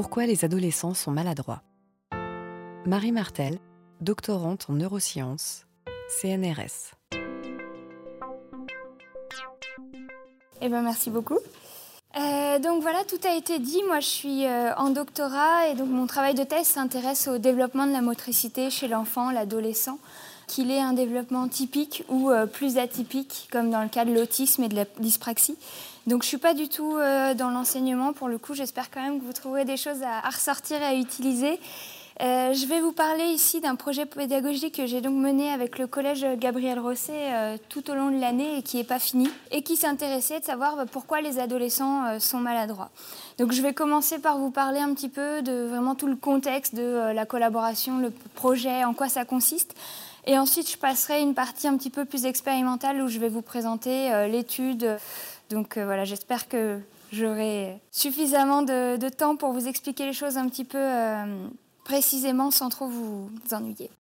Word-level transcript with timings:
Pourquoi 0.00 0.24
les 0.24 0.46
adolescents 0.46 0.94
sont 0.94 1.10
maladroits? 1.10 1.60
Marie 2.86 3.12
Martel, 3.12 3.58
doctorante 4.00 4.64
en 4.70 4.72
neurosciences, 4.72 5.66
CNRS. 6.08 6.94
Eh 10.62 10.70
ben, 10.70 10.80
merci 10.80 11.10
beaucoup. 11.10 11.38
Euh, 12.16 12.58
donc 12.60 12.80
voilà, 12.80 13.04
tout 13.04 13.20
a 13.28 13.36
été 13.36 13.58
dit. 13.58 13.82
Moi, 13.88 14.00
je 14.00 14.06
suis 14.06 14.46
euh, 14.46 14.74
en 14.76 14.88
doctorat 14.88 15.68
et 15.68 15.74
donc 15.74 15.90
mon 15.90 16.06
travail 16.06 16.32
de 16.32 16.44
thèse 16.44 16.68
s'intéresse 16.68 17.28
au 17.28 17.36
développement 17.36 17.86
de 17.86 17.92
la 17.92 18.00
motricité 18.00 18.70
chez 18.70 18.88
l'enfant, 18.88 19.30
l'adolescent, 19.30 19.98
qu'il 20.50 20.70
ait 20.70 20.80
un 20.80 20.92
développement 20.92 21.48
typique 21.48 22.04
ou 22.08 22.30
euh, 22.30 22.46
plus 22.46 22.76
atypique, 22.76 23.48
comme 23.52 23.70
dans 23.70 23.82
le 23.82 23.88
cas 23.88 24.04
de 24.04 24.12
l'autisme 24.12 24.64
et 24.64 24.68
de 24.68 24.76
la 24.76 24.84
dyspraxie. 24.98 25.56
Donc 26.06 26.22
je 26.22 26.28
suis 26.28 26.38
pas 26.38 26.54
du 26.54 26.68
tout 26.68 26.96
dans 27.36 27.50
l'enseignement. 27.50 28.12
Pour 28.12 28.28
le 28.28 28.38
coup, 28.38 28.54
j'espère 28.54 28.90
quand 28.90 29.02
même 29.02 29.20
que 29.20 29.24
vous 29.24 29.34
trouverez 29.34 29.66
des 29.66 29.76
choses 29.76 30.02
à 30.02 30.28
ressortir 30.28 30.80
et 30.80 30.84
à 30.84 30.94
utiliser. 30.94 31.60
Euh, 32.22 32.52
je 32.52 32.66
vais 32.66 32.80
vous 32.80 32.92
parler 32.92 33.24
ici 33.24 33.62
d'un 33.62 33.76
projet 33.76 34.04
pédagogique 34.04 34.76
que 34.76 34.84
j'ai 34.84 35.00
donc 35.00 35.14
mené 35.14 35.50
avec 35.50 35.78
le 35.78 35.86
collège 35.86 36.26
Gabriel 36.36 36.78
Rosset 36.78 37.12
euh, 37.14 37.56
tout 37.70 37.90
au 37.90 37.94
long 37.94 38.10
de 38.10 38.20
l'année 38.20 38.58
et 38.58 38.62
qui 38.62 38.76
n'est 38.76 38.84
pas 38.84 38.98
fini 38.98 39.30
et 39.50 39.62
qui 39.62 39.74
s'intéressait 39.74 40.40
de 40.40 40.44
savoir 40.44 40.76
bah, 40.76 40.84
pourquoi 40.84 41.22
les 41.22 41.38
adolescents 41.38 42.04
euh, 42.04 42.18
sont 42.18 42.36
maladroits. 42.36 42.90
Donc 43.38 43.52
je 43.52 43.62
vais 43.62 43.72
commencer 43.72 44.18
par 44.18 44.36
vous 44.36 44.50
parler 44.50 44.80
un 44.80 44.92
petit 44.92 45.08
peu 45.08 45.40
de 45.40 45.66
vraiment 45.68 45.94
tout 45.94 46.08
le 46.08 46.16
contexte 46.16 46.74
de 46.74 47.10
la 47.14 47.24
collaboration, 47.24 48.00
le 48.00 48.10
projet, 48.34 48.84
en 48.84 48.92
quoi 48.92 49.08
ça 49.08 49.24
consiste. 49.24 49.74
Et 50.26 50.36
ensuite, 50.36 50.70
je 50.70 50.76
passerai 50.76 51.22
une 51.22 51.32
partie 51.32 51.68
un 51.68 51.78
petit 51.78 51.88
peu 51.88 52.04
plus 52.04 52.26
expérimentale 52.26 53.00
où 53.00 53.08
je 53.08 53.18
vais 53.18 53.30
vous 53.30 53.40
présenter 53.40 54.28
l'étude. 54.28 54.98
Donc 55.48 55.78
voilà, 55.78 56.04
j'espère 56.04 56.46
que 56.46 56.78
j'aurai 57.10 57.80
suffisamment 57.90 58.60
de, 58.60 58.98
de, 58.98 59.08
temps 59.08 59.36
pour 59.36 59.52
vous 59.52 59.66
expliquer 59.66 60.04
les 60.04 60.12
choses 60.12 60.36
un 60.36 60.46
petit 60.50 60.64
peu 60.64 60.78
précisément 61.84 62.50
sans 62.50 62.68
trop 62.68 62.88
vous 62.88 63.30
ennuyer. 63.52 63.90